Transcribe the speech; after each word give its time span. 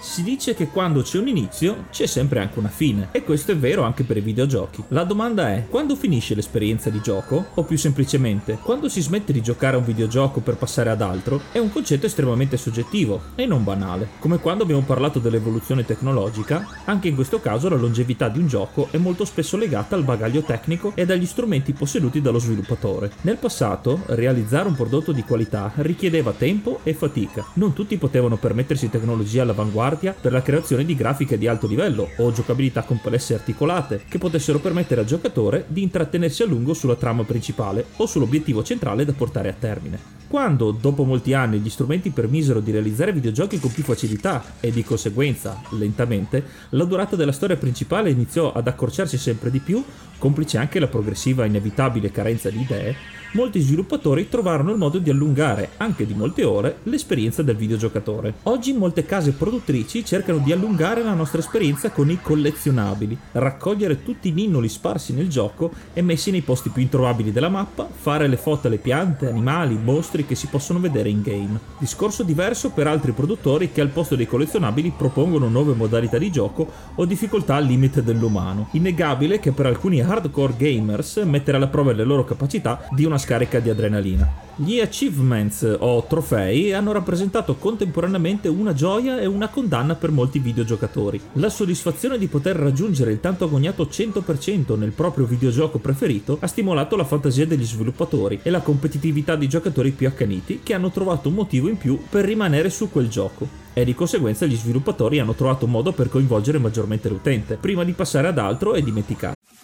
si 0.00 0.22
dice 0.22 0.54
che 0.54 0.68
quando 0.68 1.02
c'è 1.02 1.18
un 1.18 1.28
inizio 1.28 1.86
c'è 1.90 2.06
sempre 2.06 2.40
anche 2.40 2.58
una 2.58 2.68
fine 2.68 3.08
e 3.10 3.24
questo 3.24 3.52
è 3.52 3.56
vero 3.56 3.82
anche 3.82 4.04
per 4.04 4.16
i 4.16 4.20
videogiochi. 4.20 4.84
La 4.88 5.04
domanda 5.04 5.52
è 5.52 5.66
quando 5.68 5.96
finisce 5.96 6.34
l'esperienza 6.34 6.88
di 6.88 7.00
gioco 7.00 7.48
o 7.54 7.64
più 7.64 7.76
semplicemente 7.76 8.58
quando 8.62 8.88
si 8.88 9.00
smette 9.00 9.32
di 9.32 9.42
giocare 9.42 9.74
a 9.76 9.78
un 9.78 9.84
videogioco 9.84 10.40
per 10.40 10.56
passare 10.56 10.90
ad 10.90 11.02
altro 11.02 11.40
è 11.52 11.58
un 11.58 11.72
concetto 11.72 12.06
estremamente 12.06 12.56
soggettivo 12.56 13.20
e 13.34 13.46
non 13.46 13.64
banale. 13.64 14.08
Come 14.20 14.38
quando 14.38 14.62
abbiamo 14.62 14.82
parlato 14.82 15.18
dell'evoluzione 15.18 15.84
tecnologica, 15.84 16.66
anche 16.84 17.08
in 17.08 17.14
questo 17.14 17.40
caso 17.40 17.68
la 17.68 17.76
longevità 17.76 18.28
di 18.28 18.38
un 18.38 18.46
gioco 18.46 18.88
è 18.90 18.98
molto 18.98 19.24
spesso 19.24 19.56
legata 19.56 19.96
al 19.96 20.04
bagaglio 20.04 20.42
tecnico 20.42 20.92
e 20.94 21.02
agli 21.02 21.26
strumenti 21.26 21.72
posseduti 21.72 22.20
dallo 22.20 22.38
sviluppatore. 22.38 23.10
Nel 23.22 23.36
passato 23.36 24.02
realizzare 24.06 24.68
un 24.68 24.74
prodotto 24.74 25.12
di 25.12 25.24
qualità 25.24 25.72
richiedeva 25.76 26.32
tempo 26.32 26.80
e 26.84 26.94
fatica. 26.94 27.44
Non 27.54 27.72
tutti 27.72 27.96
potevano 27.96 28.36
permettersi 28.36 28.88
tecnologie 28.88 29.40
all'avanguardia 29.40 29.87
all'avanguardia 29.88 30.14
per 30.18 30.32
la 30.32 30.42
creazione 30.42 30.84
di 30.84 30.94
grafiche 30.94 31.38
di 31.38 31.46
alto 31.46 31.66
livello 31.66 32.10
o 32.16 32.32
giocabilità 32.32 32.82
complesse 32.82 33.32
e 33.32 33.36
articolate 33.36 34.02
che 34.08 34.18
potessero 34.18 34.58
permettere 34.58 35.00
al 35.00 35.06
giocatore 35.06 35.64
di 35.68 35.82
intrattenersi 35.82 36.42
a 36.42 36.46
lungo 36.46 36.74
sulla 36.74 36.96
trama 36.96 37.24
principale 37.24 37.86
o 37.96 38.06
sull'obiettivo 38.06 38.62
centrale 38.62 39.04
da 39.04 39.12
portare 39.12 39.48
a 39.48 39.54
termine. 39.58 40.16
Quando, 40.28 40.72
dopo 40.72 41.04
molti 41.04 41.32
anni, 41.32 41.58
gli 41.58 41.70
strumenti 41.70 42.10
permisero 42.10 42.60
di 42.60 42.70
realizzare 42.70 43.14
videogiochi 43.14 43.58
con 43.58 43.72
più 43.72 43.82
facilità 43.82 44.44
e 44.60 44.70
di 44.70 44.84
conseguenza 44.84 45.62
lentamente, 45.70 46.44
la 46.70 46.84
durata 46.84 47.16
della 47.16 47.32
storia 47.32 47.56
principale 47.56 48.10
iniziò 48.10 48.52
ad 48.52 48.68
accorciarsi 48.68 49.16
sempre 49.16 49.50
di 49.50 49.60
più, 49.60 49.82
complice 50.18 50.58
anche 50.58 50.80
la 50.80 50.86
progressiva 50.86 51.46
inevitabile 51.46 52.10
carenza 52.10 52.50
di 52.50 52.60
idee, 52.60 52.94
molti 53.32 53.60
sviluppatori 53.60 54.28
trovarono 54.28 54.72
il 54.72 54.76
modo 54.76 54.98
di 54.98 55.08
allungare, 55.08 55.70
anche 55.78 56.04
di 56.04 56.12
molte 56.12 56.44
ore, 56.44 56.78
l'esperienza 56.82 57.42
del 57.42 57.56
videogiocatore. 57.56 58.34
Oggi 58.44 58.74
molte 58.74 59.06
case 59.06 59.32
produttrici 59.32 59.77
cercano 59.86 60.38
di 60.38 60.52
allungare 60.52 61.02
la 61.02 61.14
nostra 61.14 61.40
esperienza 61.40 61.90
con 61.90 62.10
i 62.10 62.18
collezionabili, 62.20 63.16
raccogliere 63.32 64.02
tutti 64.02 64.28
i 64.28 64.32
ninnoli 64.32 64.68
sparsi 64.68 65.12
nel 65.12 65.28
gioco 65.28 65.70
e 65.92 66.02
messi 66.02 66.30
nei 66.30 66.40
posti 66.40 66.70
più 66.70 66.82
introvabili 66.82 67.32
della 67.32 67.48
mappa, 67.48 67.88
fare 67.90 68.26
le 68.26 68.36
foto 68.36 68.66
alle 68.66 68.78
piante, 68.78 69.28
animali, 69.28 69.78
mostri 69.82 70.26
che 70.26 70.34
si 70.34 70.46
possono 70.46 70.80
vedere 70.80 71.08
in 71.08 71.22
game. 71.22 71.58
Discorso 71.78 72.22
diverso 72.22 72.70
per 72.70 72.86
altri 72.86 73.12
produttori 73.12 73.72
che 73.72 73.80
al 73.80 73.88
posto 73.88 74.16
dei 74.16 74.26
collezionabili 74.26 74.92
propongono 74.96 75.48
nuove 75.48 75.74
modalità 75.74 76.18
di 76.18 76.30
gioco 76.30 76.70
o 76.94 77.04
difficoltà 77.04 77.56
al 77.56 77.64
limite 77.64 78.02
dell'umano. 78.02 78.68
Innegabile 78.72 79.38
che 79.38 79.52
per 79.52 79.66
alcuni 79.66 80.00
hardcore 80.00 80.54
gamers 80.56 81.16
mettere 81.24 81.56
alla 81.56 81.68
prova 81.68 81.92
le 81.92 82.04
loro 82.04 82.24
capacità 82.24 82.86
di 82.90 83.04
una 83.04 83.18
scarica 83.18 83.58
di 83.60 83.70
adrenalina. 83.70 84.46
Gli 84.60 84.80
achievements 84.80 85.76
o 85.78 86.02
trofei 86.04 86.72
hanno 86.72 86.90
rappresentato 86.90 87.54
contemporaneamente 87.54 88.48
una 88.48 88.72
gioia 88.72 89.20
e 89.20 89.26
una 89.26 89.46
condanna 89.68 89.96
per 89.96 90.10
molti 90.10 90.38
videogiocatori. 90.38 91.20
La 91.34 91.50
soddisfazione 91.50 92.16
di 92.16 92.26
poter 92.26 92.56
raggiungere 92.56 93.12
il 93.12 93.20
tanto 93.20 93.44
agognato 93.44 93.84
100% 93.84 94.78
nel 94.78 94.92
proprio 94.92 95.26
videogioco 95.26 95.78
preferito 95.78 96.38
ha 96.40 96.46
stimolato 96.46 96.96
la 96.96 97.04
fantasia 97.04 97.46
degli 97.46 97.66
sviluppatori 97.66 98.40
e 98.42 98.48
la 98.48 98.62
competitività 98.62 99.36
di 99.36 99.46
giocatori 99.46 99.90
più 99.90 100.06
accaniti 100.06 100.60
che 100.62 100.72
hanno 100.72 100.90
trovato 100.90 101.28
un 101.28 101.34
motivo 101.34 101.68
in 101.68 101.76
più 101.76 102.00
per 102.08 102.24
rimanere 102.24 102.70
su 102.70 102.90
quel 102.90 103.08
gioco 103.08 103.46
e 103.74 103.84
di 103.84 103.94
conseguenza 103.94 104.46
gli 104.46 104.56
sviluppatori 104.56 105.18
hanno 105.18 105.34
trovato 105.34 105.66
un 105.66 105.72
modo 105.72 105.92
per 105.92 106.08
coinvolgere 106.08 106.58
maggiormente 106.58 107.10
l'utente, 107.10 107.56
prima 107.56 107.84
di 107.84 107.92
passare 107.92 108.28
ad 108.28 108.38
altro 108.38 108.72
e 108.74 108.82
dimenticare. 108.82 109.37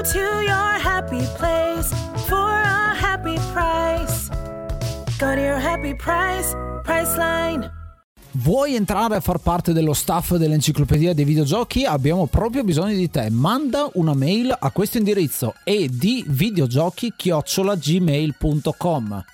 To 0.00 0.18
your 0.18 0.80
happy 0.82 1.22
place 1.36 1.92
for 2.26 2.38
a 2.38 2.94
happy 2.94 3.38
price. 3.52 4.30
Go 5.18 5.34
to 5.34 5.40
your 5.40 5.58
happy 5.58 5.94
price, 5.94 6.56
Priceline. 6.82 7.70
Vuoi 8.30 8.76
entrare 8.76 9.16
a 9.16 9.20
far 9.20 9.40
parte 9.40 9.74
dello 9.74 9.92
staff 9.92 10.36
dell'enciclopedia 10.36 11.12
dei 11.12 11.26
videogiochi? 11.26 11.84
Abbiamo 11.84 12.24
proprio 12.28 12.64
bisogno 12.64 12.94
di 12.94 13.10
te. 13.10 13.28
Manda 13.28 13.90
una 13.92 14.14
mail 14.14 14.56
a 14.58 14.70
questo 14.70 14.96
indirizzo 14.96 15.52
e 15.64 15.90
di 15.92 16.24
videogiochi 16.26 17.12
chiocciolagmail.com. 17.14 19.24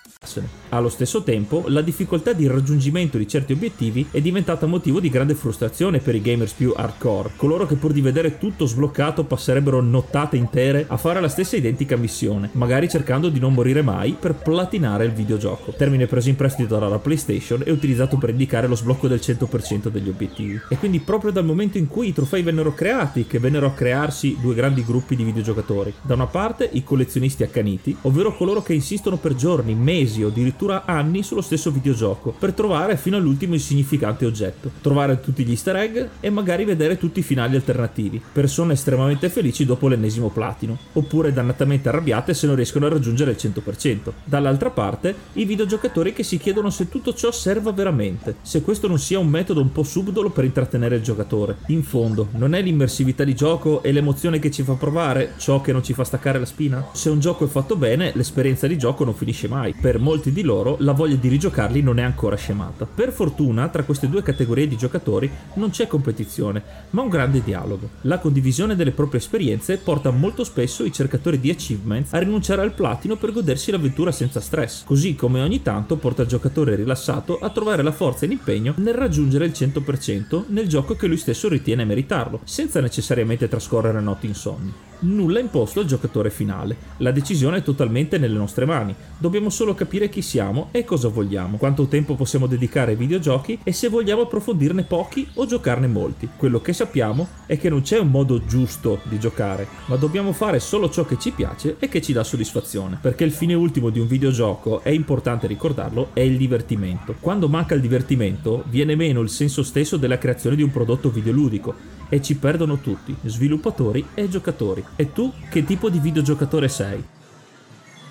Allo 0.71 0.89
stesso 0.89 1.23
tempo, 1.23 1.65
la 1.69 1.81
difficoltà 1.81 2.33
di 2.33 2.47
raggiungimento 2.47 3.17
di 3.17 3.29
certi 3.29 3.53
obiettivi 3.53 4.09
è 4.11 4.21
diventata 4.21 4.67
motivo 4.67 5.01
di 5.01 5.09
grande 5.09 5.35
frustrazione 5.35 6.01
per 6.01 6.15
i 6.15 6.21
gamers 6.21 6.53
più 6.53 6.73
hardcore, 6.77 7.31
coloro 7.37 7.67
che 7.67 7.77
pur 7.77 7.93
di 7.93 8.01
vedere 8.01 8.37
tutto 8.39 8.67
sbloccato 8.67 9.25
passerebbero 9.25 9.81
nottate 9.81 10.37
intere 10.37 10.85
a 10.89 10.97
fare 10.97 11.21
la 11.21 11.29
stessa 11.29 11.57
identica 11.57 11.97
missione, 11.97 12.51
magari 12.53 12.89
cercando 12.89 13.29
di 13.29 13.39
non 13.39 13.55
morire 13.55 13.83
mai 13.83 14.17
per 14.19 14.35
platinare 14.35 15.05
il 15.05 15.13
videogioco, 15.13 15.73
termine 15.77 16.07
preso 16.07 16.29
in 16.29 16.37
prestito 16.37 16.79
dalla 16.79 16.99
PlayStation 16.99 17.63
e 17.65 17.71
utilizzato 17.71 18.17
per 18.17 18.31
indicare 18.31 18.67
lo 18.67 18.75
sblocco 18.75 19.09
del 19.09 19.21
100% 19.23 19.89
degli 19.89 20.09
obiettivi. 20.09 20.61
E 20.69 20.77
quindi 20.77 20.99
proprio 20.99 21.31
dal 21.31 21.45
momento 21.45 21.79
in 21.79 21.87
cui 21.87 22.09
i 22.09 22.13
trofei 22.13 22.43
vennero 22.43 22.75
creati 22.75 23.27
che 23.27 23.39
vennero 23.39 23.67
a 23.67 23.73
crearsi 23.73 24.37
due 24.41 24.55
grandi 24.55 24.85
gruppi 24.85 25.17
di 25.17 25.25
videogiocatori. 25.25 25.95
Da 26.03 26.15
una 26.15 26.27
parte 26.27 26.69
i 26.73 26.83
collezionisti 26.83 27.43
accaniti, 27.45 27.97
ovvero 28.03 28.37
coloro 28.37 28.63
che 28.63 28.75
insistono 28.75 29.17
per 29.17 29.35
giorni, 29.35 29.75
mesi 29.75 30.16
mesi 30.17 30.23
o 30.23 30.29
addirittura 30.29 30.85
anni 30.87 31.23
sullo 31.23 31.41
stesso 31.41 31.71
videogioco 31.71 32.35
per 32.37 32.53
trovare 32.53 32.97
fino 32.97 33.17
all'ultimo 33.17 33.55
insignificante 33.55 34.25
oggetto, 34.25 34.71
trovare 34.81 35.21
tutti 35.21 35.45
gli 35.45 35.51
easter 35.51 35.77
egg 35.77 36.07
e 36.21 36.31
magari 36.31 36.65
vedere 36.65 36.99
tutti 36.99 37.21
i 37.21 37.23
finali 37.23 37.57
alternativi. 37.57 38.23
Persone 38.33 38.73
estremamente 38.73 39.29
felici 39.29 39.65
dopo 39.65 39.89
l'ennesimo 39.89 40.31
platino, 40.31 40.79
oppure 40.95 41.33
dannatamente 41.33 41.89
arrabbiate 41.89 42.35
se 42.35 42.47
non 42.47 42.57
riescono 42.57 42.87
a 42.87 42.91
raggiungere 42.91 43.33
il 43.33 43.37
100%. 43.41 44.13
Dall'altra 44.25 44.71
parte, 44.71 45.15
i 45.35 45.45
videogiocatori 45.45 46.13
che 46.13 46.23
si 46.23 46.39
chiedono 46.39 46.71
se 46.71 46.89
tutto 46.89 47.15
ciò 47.15 47.31
serva 47.31 47.73
veramente, 47.73 48.37
se 48.43 48.63
questo 48.63 48.89
non 48.89 48.99
sia 48.99 49.19
un 49.19 49.29
metodo 49.29 49.61
un 49.61 49.73
po' 49.73 49.83
subdolo 49.83 50.31
per 50.31 50.45
intrattenere 50.45 50.97
il 50.97 51.03
giocatore. 51.03 51.57
In 51.67 51.83
fondo, 51.83 52.29
non 52.33 52.55
è 52.55 52.63
l'immersività 52.63 53.25
di 53.25 53.35
gioco 53.35 53.83
e 53.83 53.93
l'emozione 53.93 54.39
che 54.39 54.51
ci 54.51 54.63
fa 54.63 54.75
provare 54.75 55.35
ciò 55.37 55.61
che 55.61 55.73
non 55.73 55.83
ci 55.83 55.93
fa 55.93 56.05
staccare 56.05 56.39
la 56.39 56.47
spina? 56.47 56.87
Se 56.93 57.11
un 57.11 57.21
gioco 57.21 57.45
è 57.45 57.49
fatto 57.49 57.77
bene, 57.77 58.13
l'esperienza 58.15 58.67
di 58.67 58.79
gioco 58.79 59.05
non 59.05 59.15
finisce 59.15 59.49
mai. 59.49 59.75
Per 59.81 59.99
molti 60.07 60.31
di 60.31 60.43
loro, 60.43 60.77
la 60.79 60.93
voglia 60.93 61.17
di 61.17 61.27
rigiocarli 61.27 61.83
non 61.83 61.99
è 61.99 62.03
ancora 62.03 62.37
scemata. 62.37 62.87
Per 62.87 63.11
fortuna, 63.11 63.67
tra 63.71 63.83
queste 63.83 64.09
due 64.09 64.23
categorie 64.23 64.69
di 64.69 64.77
giocatori 64.77 65.29
non 65.55 65.71
c'è 65.71 65.89
competizione, 65.89 66.63
ma 66.91 67.03
un 67.03 67.09
grande 67.09 67.43
dialogo. 67.43 67.89
La 68.03 68.21
condivisione 68.21 68.77
delle 68.77 68.93
proprie 68.93 69.19
esperienze 69.19 69.79
porta 69.79 70.13
molto 70.13 70.45
spesso 70.45 70.85
i 70.85 70.93
cercatori 70.93 71.41
di 71.41 71.51
achievements 71.51 72.13
a 72.13 72.19
rinunciare 72.19 72.63
al 72.63 72.71
platino 72.71 73.17
per 73.17 73.33
godersi 73.33 73.73
l'avventura 73.73 74.13
senza 74.13 74.41
stress, 74.41 74.85
così 74.85 75.17
come 75.17 75.41
ogni 75.41 75.61
tanto 75.63 75.97
porta 75.97 76.23
il 76.23 76.29
giocatore 76.29 76.77
rilassato 76.77 77.41
a 77.41 77.51
trovare 77.51 77.83
la 77.83 77.91
forza 77.91 78.27
e 78.27 78.29
l'impegno 78.29 78.75
nel 78.77 78.95
raggiungere 78.95 79.47
il 79.47 79.53
100% 79.57 80.45
nel 80.51 80.69
gioco 80.69 80.95
che 80.95 81.09
lui 81.09 81.17
stesso 81.17 81.49
ritiene 81.49 81.85
meritarlo, 81.85 82.43
senza 82.45 82.81
necessariamente 82.81 83.49
trascorrere 83.49 84.01
notti 84.01 84.29
insonni. 84.29 84.73
Nulla 84.99 85.41
imposto 85.41 85.81
al 85.81 85.87
giocatore 85.87 86.31
finale, 86.31 86.77
la 86.99 87.11
decisione 87.11 87.59
è 87.59 87.63
totalmente 87.63 88.17
nelle 88.17 88.39
nostre 88.39 88.65
mani, 88.65 88.95
dobbiamo 89.19 89.51
solo 89.51 89.75
capire 89.75 90.09
chi 90.09 90.23
siamo 90.23 90.69
e 90.71 90.85
cosa 90.85 91.09
vogliamo, 91.09 91.59
quanto 91.59 91.87
tempo 91.87 92.15
possiamo 92.15 92.47
dedicare 92.47 92.93
ai 92.93 92.97
videogiochi 92.97 93.59
e 93.63 93.73
se 93.73 93.89
vogliamo 93.89 94.23
approfondirne 94.23 94.85
pochi 94.85 95.29
o 95.35 95.45
giocarne 95.45 95.87
molti. 95.87 96.29
Quello 96.35 96.61
che 96.61 96.73
sappiamo 96.73 97.29
è 97.45 97.59
che 97.59 97.69
non 97.69 97.83
c'è 97.83 97.99
un 97.99 98.11
modo 98.11 98.45
giusto 98.47 99.01
di 99.05 99.19
giocare, 99.19 99.67
ma 99.87 99.97
dobbiamo 99.97 100.33
fare 100.33 100.61
solo 100.61 100.89
ciò 100.89 101.05
che 101.05 101.19
ci 101.19 101.31
piace 101.31 101.77
e 101.79 101.89
che 101.89 102.01
ci 102.01 102.15
dà 102.15 102.25
soddisfazione, 102.25 102.99
perché 103.01 103.25
il 103.25 103.33
fine 103.33 103.53
ultimo 103.53 103.91
di 103.91 104.01
un 104.01 104.07
videogioco, 104.07 104.83
è 104.83 104.91
importante 104.91 105.47
ricordarlo, 105.47 106.11
è 106.15 106.21
il 106.21 106.39
divertimento. 106.39 107.17
Quando 107.21 107.49
manca 107.49 107.75
il 107.75 107.83
divertimento, 107.83 108.65
viene 108.69 108.97
meno 108.97 109.21
il 109.21 109.29
senso 109.29 109.63
stesso 109.63 109.99
della 109.99 110.19
creazione 110.19 110.57
di 110.57 110.63
un 110.63 110.71
prodotto 110.71 111.11
videoludico 111.11 111.96
e 112.09 112.23
ci 112.23 112.37
perdono 112.37 112.79
tutti, 112.79 113.15
sviluppatori 113.25 114.07
e 114.15 114.29
giocatori. 114.29 114.85
E 114.97 115.13
tu 115.13 115.33
che 115.51 115.65
tipo 115.65 115.91
di 115.91 115.99
videogiocatore 115.99 116.69
sei? 116.69 117.03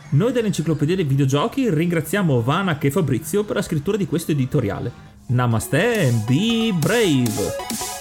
Noi 0.09 0.31
dell'Enciclopedia 0.31 0.95
dei 0.95 1.03
Videogiochi 1.03 1.69
ringraziamo 1.69 2.41
Vanak 2.41 2.83
e 2.83 2.91
Fabrizio 2.91 3.43
per 3.43 3.55
la 3.55 3.61
scrittura 3.61 3.97
di 3.97 4.05
questo 4.05 4.31
editoriale. 4.31 4.91
Namaste 5.27 6.07
and 6.07 6.25
be 6.25 6.71
brave! 6.77 7.94